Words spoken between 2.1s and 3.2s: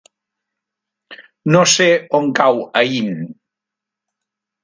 on cau Aín.